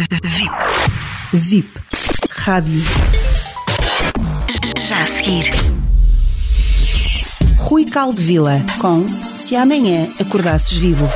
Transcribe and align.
VIP. 0.00 0.50
VIP. 1.34 1.80
Rádio. 2.30 2.82
Já 4.78 5.02
a 5.02 5.06
seguir. 5.06 5.50
Rui 7.58 7.84
Caldevila 7.84 8.64
com 8.80 9.06
Se 9.06 9.56
Amanhã 9.56 10.08
Acordasses 10.18 10.78
Vivo. 10.78 11.06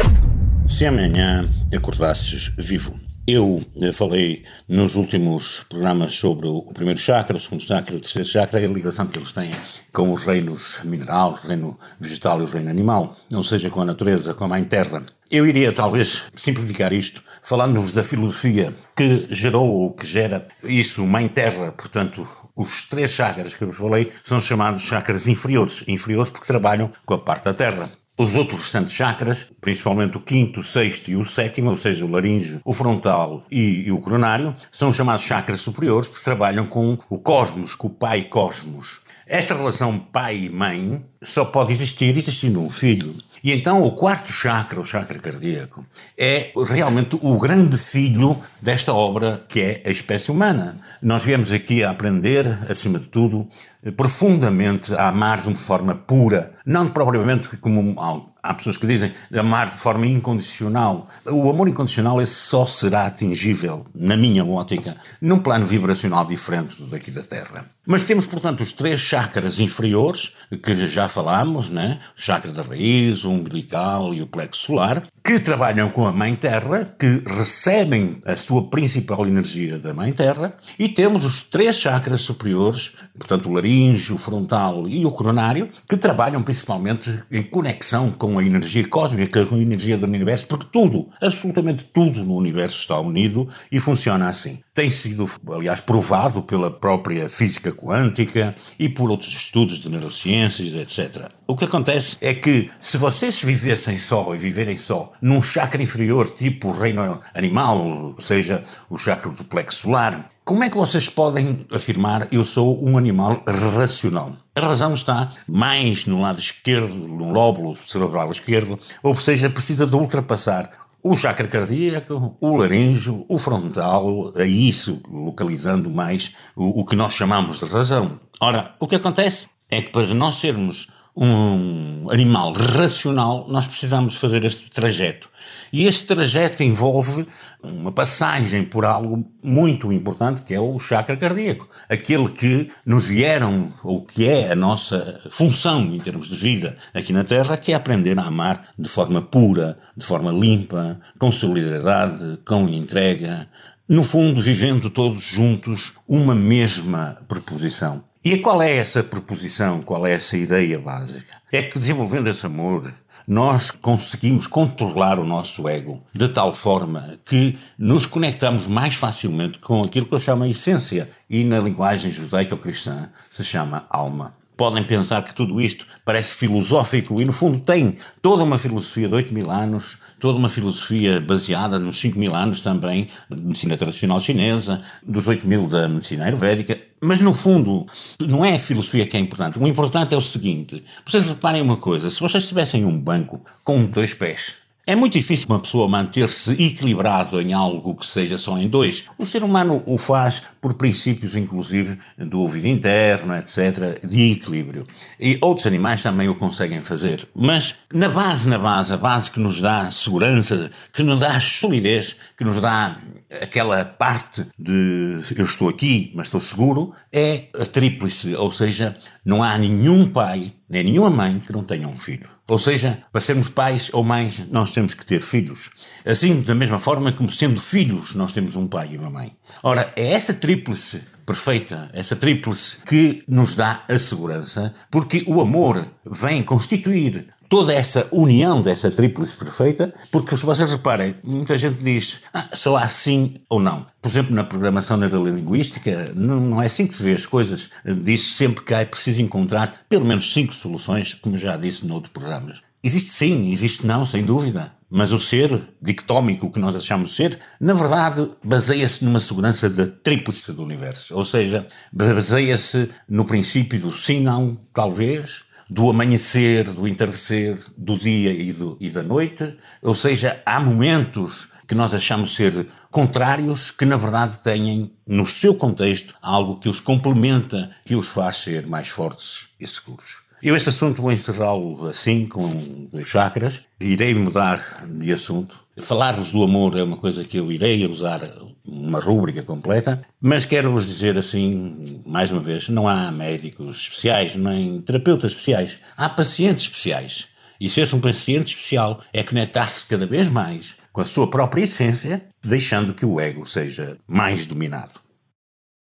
Se 0.68 0.84
amanhã 0.84 1.48
acordasses 1.72 2.52
vivo. 2.58 3.03
Eu 3.26 3.64
eh, 3.80 3.90
falei 3.90 4.44
nos 4.68 4.96
últimos 4.96 5.64
programas 5.70 6.14
sobre 6.14 6.46
o 6.46 6.60
primeiro 6.74 7.00
chakra, 7.00 7.38
o 7.38 7.40
segundo 7.40 7.62
chakra, 7.62 7.96
o 7.96 8.00
terceiro 8.00 8.28
chakra 8.28 8.60
e 8.60 8.66
a 8.66 8.68
ligação 8.68 9.06
que 9.06 9.18
eles 9.18 9.32
têm 9.32 9.50
com 9.94 10.12
os 10.12 10.26
reinos 10.26 10.80
mineral, 10.84 11.32
o 11.42 11.46
reino 11.46 11.78
vegetal 11.98 12.42
e 12.42 12.44
o 12.44 12.46
reino 12.46 12.68
animal, 12.68 13.16
ou 13.32 13.42
seja, 13.42 13.70
com 13.70 13.80
a 13.80 13.84
natureza, 13.86 14.34
com 14.34 14.44
a 14.44 14.48
mãe 14.48 14.62
terra. 14.64 15.06
Eu 15.30 15.46
iria 15.46 15.72
talvez 15.72 16.24
simplificar 16.36 16.92
isto 16.92 17.22
falando-nos 17.42 17.92
da 17.92 18.04
filosofia 18.04 18.74
que 18.94 19.26
gerou 19.34 19.70
ou 19.70 19.92
que 19.94 20.06
gera 20.06 20.46
isso, 20.62 21.02
mãe 21.06 21.26
terra, 21.26 21.72
portanto, 21.72 22.28
os 22.54 22.84
três 22.84 23.12
chakras 23.12 23.54
que 23.54 23.64
eu 23.64 23.68
vos 23.68 23.78
falei 23.78 24.12
são 24.22 24.38
chamados 24.38 24.82
chakras 24.82 25.26
inferiores, 25.26 25.82
inferiores 25.88 26.30
porque 26.30 26.46
trabalham 26.46 26.90
com 27.06 27.14
a 27.14 27.18
parte 27.18 27.46
da 27.46 27.54
terra. 27.54 27.88
Os 28.16 28.36
outros 28.36 28.60
restantes 28.60 28.92
chakras, 28.92 29.48
principalmente 29.60 30.16
o 30.16 30.20
quinto, 30.20 30.60
o 30.60 30.64
sexto 30.64 31.10
e 31.10 31.16
o 31.16 31.24
sétimo, 31.24 31.70
ou 31.70 31.76
seja, 31.76 32.04
o 32.04 32.10
laríngeo, 32.10 32.60
o 32.64 32.72
frontal 32.72 33.44
e, 33.50 33.86
e, 33.86 33.90
o 33.90 34.00
coronário, 34.00 34.54
são 34.70 34.92
chamados 34.92 35.24
chakras 35.24 35.60
superiores 35.60 36.06
porque 36.06 36.24
trabalham 36.24 36.64
com 36.64 36.96
o 37.10 37.18
cosmos, 37.18 37.74
com 37.74 37.88
o 37.88 37.90
pai 37.90 38.22
cosmos. 38.22 39.00
Esta 39.26 39.54
relação 39.54 39.98
pai 39.98 40.44
e 40.44 40.50
mãe 40.50 41.04
só 41.20 41.44
pode 41.44 41.72
existir 41.72 42.16
existindo 42.16 42.60
um 42.60 42.70
filho. 42.70 43.16
E 43.44 43.52
então 43.52 43.82
o 43.82 43.92
quarto 43.92 44.32
chakra, 44.32 44.80
o 44.80 44.84
chakra 44.84 45.18
cardíaco, 45.18 45.84
é 46.16 46.50
realmente 46.66 47.18
o 47.20 47.38
grande 47.38 47.76
filho 47.76 48.38
desta 48.62 48.94
obra 48.94 49.44
que 49.46 49.60
é 49.60 49.82
a 49.84 49.90
espécie 49.90 50.30
humana. 50.30 50.78
Nós 51.02 51.24
viemos 51.24 51.52
aqui 51.52 51.84
a 51.84 51.90
aprender, 51.90 52.46
acima 52.70 52.98
de 52.98 53.08
tudo, 53.08 53.46
profundamente 53.92 54.94
a 54.94 55.08
amar 55.08 55.40
de 55.40 55.48
uma 55.48 55.56
forma 55.56 55.94
pura, 55.94 56.54
não 56.64 56.88
propriamente 56.88 57.48
como 57.58 57.94
há 58.42 58.54
pessoas 58.54 58.76
que 58.76 58.86
dizem 58.86 59.12
amar 59.36 59.70
de 59.70 59.76
forma 59.76 60.06
incondicional. 60.06 61.08
O 61.26 61.50
amor 61.50 61.68
incondicional 61.68 62.20
esse 62.20 62.34
só 62.34 62.66
será 62.66 63.06
atingível, 63.06 63.86
na 63.94 64.16
minha 64.16 64.44
ótica, 64.44 64.96
num 65.20 65.38
plano 65.38 65.66
vibracional 65.66 66.24
diferente 66.24 66.76
do 66.76 66.86
daqui 66.86 67.10
da 67.10 67.22
Terra. 67.22 67.66
Mas 67.86 68.04
temos, 68.04 68.26
portanto, 68.26 68.62
os 68.62 68.72
três 68.72 69.00
chakras 69.00 69.60
inferiores, 69.60 70.32
que 70.62 70.86
já 70.86 71.06
falámos, 71.06 71.68
né? 71.68 72.00
o 72.16 72.20
chakra 72.20 72.50
da 72.50 72.62
raiz, 72.62 73.24
o 73.24 73.30
umbilical 73.30 74.14
e 74.14 74.22
o 74.22 74.26
plexo 74.26 74.66
solar, 74.66 75.06
que 75.22 75.38
trabalham 75.38 75.90
com 75.90 76.06
a 76.06 76.12
Mãe 76.12 76.34
Terra, 76.34 76.94
que 76.98 77.22
recebem 77.26 78.20
a 78.24 78.36
sua 78.36 78.70
principal 78.70 79.26
energia 79.26 79.78
da 79.78 79.92
Mãe 79.92 80.12
Terra, 80.14 80.56
e 80.78 80.88
temos 80.88 81.26
os 81.26 81.42
três 81.42 81.76
chakras 81.76 82.22
superiores, 82.22 82.92
portanto, 83.18 83.50
o 83.50 83.52
laringe, 83.52 83.73
o 84.10 84.18
frontal 84.18 84.88
e 84.88 85.04
o 85.04 85.10
coronário, 85.10 85.68
que 85.88 85.96
trabalham 85.96 86.42
principalmente 86.42 87.22
em 87.30 87.42
conexão 87.42 88.12
com 88.12 88.38
a 88.38 88.44
energia 88.44 88.86
cósmica, 88.86 89.44
com 89.46 89.56
a 89.56 89.60
energia 89.60 89.98
do 89.98 90.06
universo, 90.06 90.46
porque 90.46 90.66
tudo, 90.72 91.08
absolutamente 91.20 91.84
tudo 91.84 92.24
no 92.24 92.36
universo 92.36 92.78
está 92.78 92.98
unido 93.00 93.48
e 93.70 93.80
funciona 93.80 94.28
assim. 94.28 94.60
Tem 94.74 94.90
sido, 94.90 95.30
aliás, 95.52 95.80
provado 95.80 96.42
pela 96.42 96.68
própria 96.68 97.28
física 97.28 97.70
quântica 97.70 98.56
e 98.76 98.88
por 98.88 99.08
outros 99.08 99.32
estudos 99.32 99.78
de 99.78 99.88
neurociências, 99.88 100.74
etc. 100.74 101.30
O 101.46 101.56
que 101.56 101.64
acontece 101.64 102.16
é 102.20 102.34
que 102.34 102.68
se 102.80 102.98
vocês 102.98 103.40
vivessem 103.40 103.96
só 103.96 104.34
e 104.34 104.38
viverem 104.38 104.76
só 104.76 105.12
num 105.22 105.40
chakra 105.40 105.80
inferior, 105.80 106.28
tipo 106.28 106.70
o 106.70 106.72
reino 106.72 107.20
animal, 107.32 107.78
ou 108.16 108.20
seja, 108.20 108.64
o 108.90 108.98
chakra 108.98 109.30
do 109.30 109.44
plexo 109.44 109.82
solar, 109.82 110.28
como 110.44 110.64
é 110.64 110.68
que 110.68 110.76
vocês 110.76 111.08
podem 111.08 111.64
afirmar 111.72 112.28
eu 112.30 112.44
sou 112.44 112.84
um 112.84 112.98
animal 112.98 113.42
racional? 113.46 114.32
A 114.54 114.60
razão 114.60 114.92
está 114.92 115.30
mais 115.48 116.04
no 116.04 116.20
lado 116.20 116.38
esquerdo, 116.38 116.94
no 116.94 117.32
lóbulo 117.32 117.76
cerebral 117.76 118.30
esquerdo, 118.30 118.78
ou 119.02 119.14
seja, 119.16 119.48
precisa 119.48 119.86
de 119.86 119.96
ultrapassar 119.96 120.83
o 121.04 121.14
chakra 121.14 121.46
cardíaco, 121.46 122.34
o 122.40 122.56
laríngeo, 122.56 123.26
o 123.28 123.36
frontal, 123.36 124.32
a 124.34 124.44
isso 124.44 125.02
localizando 125.06 125.90
mais 125.90 126.32
o, 126.56 126.80
o 126.80 126.84
que 126.86 126.96
nós 126.96 127.12
chamamos 127.12 127.58
de 127.58 127.66
razão. 127.66 128.18
Ora, 128.40 128.74
o 128.80 128.88
que 128.88 128.96
acontece 128.96 129.46
é 129.70 129.82
que 129.82 129.90
para 129.90 130.14
nós 130.14 130.36
sermos 130.36 130.90
um 131.16 132.10
animal 132.10 132.52
racional, 132.52 133.46
nós 133.48 133.66
precisamos 133.66 134.16
fazer 134.16 134.44
este 134.44 134.70
trajeto. 134.70 135.28
E 135.72 135.86
este 135.86 136.04
trajeto 136.04 136.62
envolve 136.62 137.26
uma 137.62 137.92
passagem 137.92 138.64
por 138.64 138.84
algo 138.84 139.24
muito 139.42 139.92
importante 139.92 140.42
que 140.42 140.54
é 140.54 140.60
o 140.60 140.78
chakra 140.78 141.16
cardíaco. 141.16 141.68
Aquele 141.88 142.28
que 142.28 142.70
nos 142.86 143.06
vieram, 143.06 143.72
ou 143.82 144.04
que 144.04 144.28
é 144.28 144.52
a 144.52 144.56
nossa 144.56 145.20
função 145.30 145.82
em 145.82 145.98
termos 145.98 146.28
de 146.28 146.36
vida 146.36 146.76
aqui 146.92 147.12
na 147.12 147.24
Terra, 147.24 147.56
que 147.56 147.72
é 147.72 147.74
aprender 147.74 148.18
a 148.18 148.22
amar 148.22 148.68
de 148.78 148.88
forma 148.88 149.22
pura, 149.22 149.78
de 149.96 150.04
forma 150.04 150.32
limpa, 150.32 151.00
com 151.18 151.30
solidariedade, 151.30 152.38
com 152.44 152.68
entrega. 152.68 153.48
No 153.88 154.02
fundo, 154.02 154.40
vivendo 154.40 154.88
todos 154.90 155.24
juntos 155.24 155.94
uma 156.08 156.34
mesma 156.34 157.18
proposição. 157.28 158.02
E 158.24 158.38
qual 158.38 158.62
é 158.62 158.74
essa 158.74 159.04
proposição? 159.04 159.82
Qual 159.82 160.06
é 160.06 160.12
essa 160.12 160.34
ideia 160.34 160.78
básica? 160.78 161.36
É 161.52 161.62
que 161.62 161.78
desenvolvendo 161.78 162.26
esse 162.26 162.46
amor, 162.46 162.90
nós 163.28 163.70
conseguimos 163.70 164.46
controlar 164.46 165.20
o 165.20 165.26
nosso 165.26 165.68
ego 165.68 166.02
de 166.10 166.26
tal 166.30 166.54
forma 166.54 167.18
que 167.26 167.58
nos 167.78 168.06
conectamos 168.06 168.66
mais 168.66 168.94
facilmente 168.94 169.58
com 169.58 169.82
aquilo 169.82 170.06
que 170.06 170.14
eu 170.14 170.20
chamo 170.20 170.44
a 170.44 170.48
essência 170.48 171.10
e 171.28 171.44
na 171.44 171.60
linguagem 171.60 172.10
judaico-cristã 172.10 173.10
se 173.28 173.44
chama 173.44 173.84
alma. 173.90 174.32
Podem 174.56 174.84
pensar 174.84 175.22
que 175.22 175.34
tudo 175.34 175.60
isto 175.60 175.86
parece 176.02 176.34
filosófico 176.34 177.20
e, 177.20 177.26
no 177.26 177.32
fundo, 177.32 177.60
tem 177.60 177.98
toda 178.22 178.42
uma 178.42 178.56
filosofia 178.56 179.06
de 179.06 179.14
8 179.14 179.34
mil 179.34 179.50
anos, 179.50 179.98
toda 180.24 180.38
uma 180.38 180.48
filosofia 180.48 181.20
baseada 181.20 181.78
nos 181.78 182.00
5 182.00 182.18
mil 182.18 182.34
anos 182.34 182.62
também 182.62 183.10
de 183.30 183.42
medicina 183.42 183.76
tradicional 183.76 184.18
chinesa, 184.22 184.80
dos 185.06 185.28
8 185.28 185.46
mil 185.46 185.68
da 185.68 185.86
medicina 185.86 186.24
ayurvédica. 186.24 186.78
Mas, 186.98 187.20
no 187.20 187.34
fundo, 187.34 187.84
não 188.20 188.42
é 188.42 188.54
a 188.54 188.58
filosofia 188.58 189.06
que 189.06 189.18
é 189.18 189.20
importante. 189.20 189.58
O 189.58 189.68
importante 189.68 190.14
é 190.14 190.16
o 190.16 190.22
seguinte: 190.22 190.82
vocês 191.04 191.26
reparem 191.26 191.60
uma 191.60 191.76
coisa, 191.76 192.10
se 192.10 192.20
vocês 192.20 192.48
tivessem 192.48 192.86
um 192.86 192.98
banco 192.98 193.38
com 193.62 193.84
dois 193.84 194.14
pés, 194.14 194.54
é 194.86 194.94
muito 194.94 195.14
difícil 195.14 195.46
uma 195.48 195.60
pessoa 195.60 195.88
manter-se 195.88 196.52
equilibrado 196.52 197.40
em 197.40 197.54
algo 197.54 197.96
que 197.96 198.06
seja 198.06 198.36
só 198.36 198.58
em 198.58 198.68
dois. 198.68 199.04
O 199.16 199.24
ser 199.24 199.42
humano 199.42 199.82
o 199.86 199.96
faz 199.96 200.42
por 200.60 200.74
princípios, 200.74 201.34
inclusive, 201.34 201.98
do 202.18 202.40
ouvido 202.40 202.66
interno, 202.66 203.34
etc., 203.34 203.98
de 204.06 204.32
equilíbrio. 204.32 204.86
E 205.18 205.38
outros 205.40 205.66
animais 205.66 206.02
também 206.02 206.28
o 206.28 206.34
conseguem 206.34 206.82
fazer. 206.82 207.26
Mas, 207.34 207.76
na 207.92 208.08
base, 208.08 208.48
na 208.48 208.58
base, 208.58 208.92
a 208.92 208.96
base 208.98 209.30
que 209.30 209.40
nos 209.40 209.60
dá 209.60 209.90
segurança, 209.90 210.70
que 210.92 211.02
nos 211.02 211.18
dá 211.18 211.40
solidez, 211.40 212.16
que 212.36 212.44
nos 212.44 212.60
dá 212.60 212.98
aquela 213.42 213.84
parte 213.84 214.46
de 214.58 215.20
eu 215.36 215.44
estou 215.44 215.68
aqui, 215.68 216.12
mas 216.14 216.26
estou 216.26 216.40
seguro, 216.40 216.92
é 217.12 217.48
a 217.58 217.64
tríplice, 217.64 218.34
ou 218.34 218.52
seja, 218.52 218.96
não 219.24 219.42
há 219.42 219.56
nenhum 219.58 220.08
pai, 220.08 220.52
nem 220.68 220.84
nenhuma 220.84 221.10
mãe 221.10 221.38
que 221.38 221.52
não 221.52 221.64
tenha 221.64 221.86
um 221.86 221.96
filho. 221.96 222.28
Ou 222.48 222.58
seja, 222.58 223.02
para 223.12 223.20
sermos 223.20 223.48
pais 223.48 223.90
ou 223.92 224.02
mães, 224.02 224.46
nós 224.50 224.70
temos 224.70 224.94
que 224.94 225.04
ter 225.04 225.20
filhos. 225.20 225.70
Assim, 226.04 226.42
da 226.42 226.54
mesma 226.54 226.78
forma 226.78 227.12
como 227.12 227.30
sendo 227.30 227.60
filhos, 227.60 228.14
nós 228.14 228.32
temos 228.32 228.56
um 228.56 228.66
pai 228.66 228.90
e 228.92 228.96
uma 228.96 229.10
mãe. 229.10 229.36
Ora, 229.62 229.92
é 229.96 230.12
essa 230.12 230.32
tríplice 230.32 231.02
perfeita, 231.24 231.90
essa 231.92 232.16
tríplice 232.16 232.78
que 232.86 233.22
nos 233.26 233.54
dá 233.54 233.82
a 233.88 233.98
segurança, 233.98 234.74
porque 234.90 235.24
o 235.26 235.40
amor 235.40 235.86
vem 236.04 236.42
constituir 236.42 237.34
toda 237.48 237.72
essa 237.72 238.08
união 238.10 238.60
dessa 238.62 238.90
tríplice 238.90 239.36
perfeita, 239.36 239.94
porque 240.10 240.36
se 240.36 240.44
vocês 240.44 240.70
reparem, 240.70 241.14
muita 241.22 241.56
gente 241.56 241.82
diz 241.82 242.20
ah, 242.32 242.48
só 242.52 242.76
há 242.76 242.88
sim 242.88 243.36
ou 243.48 243.60
não. 243.60 243.86
Por 244.02 244.08
exemplo, 244.08 244.34
na 244.34 244.44
programação 244.44 244.96
neurolinguística, 244.96 246.06
não, 246.14 246.40
não 246.40 246.62
é 246.62 246.66
assim 246.66 246.86
que 246.86 246.94
se 246.94 247.02
vê 247.02 247.12
as 247.12 247.26
coisas. 247.26 247.70
Diz 247.84 248.34
sempre 248.34 248.64
que 248.64 248.74
é 248.74 248.84
preciso 248.84 249.22
encontrar 249.22 249.84
pelo 249.88 250.04
menos 250.04 250.32
cinco 250.32 250.54
soluções, 250.54 251.14
como 251.14 251.38
já 251.38 251.56
disse 251.56 251.86
noutros 251.86 252.12
programas. 252.12 252.63
Existe 252.84 253.12
sim, 253.12 253.50
existe 253.50 253.86
não, 253.86 254.04
sem 254.04 254.22
dúvida. 254.22 254.74
Mas 254.90 255.10
o 255.10 255.18
ser 255.18 255.58
dictómico 255.80 256.52
que 256.52 256.58
nós 256.58 256.76
achamos 256.76 257.16
ser, 257.16 257.40
na 257.58 257.72
verdade, 257.72 258.30
baseia-se 258.44 259.02
numa 259.02 259.20
segurança 259.20 259.70
da 259.70 259.86
tríplice 259.86 260.52
do 260.52 260.62
universo. 260.62 261.16
Ou 261.16 261.24
seja, 261.24 261.66
baseia-se 261.90 262.90
no 263.08 263.24
princípio 263.24 263.80
do 263.80 263.96
sim, 263.96 264.20
não, 264.20 264.60
talvez, 264.74 265.44
do 265.70 265.88
amanhecer, 265.88 266.64
do 266.64 266.86
entardecer, 266.86 267.58
do 267.74 267.96
dia 267.96 268.30
e, 268.30 268.52
do, 268.52 268.76
e 268.78 268.90
da 268.90 269.02
noite. 269.02 269.56
Ou 269.80 269.94
seja, 269.94 270.42
há 270.44 270.60
momentos 270.60 271.48
que 271.66 271.74
nós 271.74 271.94
achamos 271.94 272.34
ser 272.34 272.68
contrários, 272.90 273.70
que 273.70 273.86
na 273.86 273.96
verdade 273.96 274.40
têm 274.40 274.92
no 275.06 275.26
seu 275.26 275.54
contexto 275.54 276.14
algo 276.20 276.60
que 276.60 276.68
os 276.68 276.80
complementa, 276.80 277.74
que 277.86 277.96
os 277.96 278.08
faz 278.08 278.36
ser 278.36 278.66
mais 278.66 278.88
fortes 278.88 279.48
e 279.58 279.66
seguros. 279.66 280.23
Eu 280.44 280.54
este 280.54 280.68
assunto 280.68 281.00
vou 281.00 281.10
encerrá-lo 281.10 281.86
assim, 281.88 282.26
com 282.26 282.44
os 282.92 283.08
chakras. 283.08 283.62
Irei 283.80 284.14
mudar 284.14 284.84
de 284.86 285.10
assunto. 285.10 285.58
Falar-vos 285.80 286.32
do 286.32 286.42
amor 286.42 286.76
é 286.76 286.82
uma 286.82 286.98
coisa 286.98 287.24
que 287.24 287.38
eu 287.38 287.50
irei 287.50 287.86
usar 287.86 288.20
uma 288.62 289.00
rúbrica 289.00 289.42
completa, 289.42 290.06
mas 290.20 290.44
quero-vos 290.44 290.86
dizer 290.86 291.16
assim, 291.16 292.02
mais 292.04 292.30
uma 292.30 292.42
vez, 292.42 292.68
não 292.68 292.86
há 292.86 293.10
médicos 293.10 293.78
especiais, 293.78 294.36
nem 294.36 294.82
terapeutas 294.82 295.32
especiais, 295.32 295.80
há 295.96 296.10
pacientes 296.10 296.64
especiais. 296.64 297.26
E 297.58 297.70
ser 297.70 297.92
um 297.94 298.00
paciente 298.00 298.48
especial 298.48 299.02
é 299.14 299.22
conectar-se 299.22 299.86
cada 299.86 300.06
vez 300.06 300.28
mais 300.28 300.76
com 300.92 301.00
a 301.00 301.06
sua 301.06 301.30
própria 301.30 301.62
essência, 301.62 302.22
deixando 302.44 302.92
que 302.92 303.06
o 303.06 303.18
ego 303.18 303.46
seja 303.46 303.96
mais 304.06 304.44
dominado. 304.44 305.03